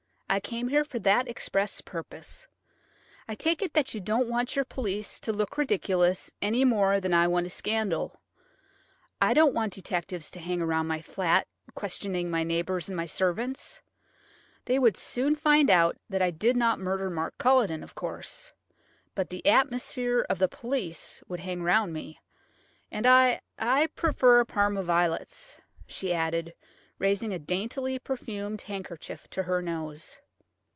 [0.33, 2.47] I came here for that express purpose.
[3.27, 7.13] I take it that you don't want your police to look ridiculous any more than
[7.13, 8.21] I want a scandal.
[9.21, 13.07] I don't want detectives to hang about round my flat, questioning my neighbours and my
[13.07, 13.81] servants.
[14.63, 18.53] They would soon find out that I did not murder Mark Culledon, of course;
[19.13, 22.21] but the atmosphere of the police would hang round me,
[22.89, 25.57] and I–I prefer Parma violets,"
[25.87, 26.53] she added,
[26.99, 30.19] raising a daintily perfumed handkerchief to her nose.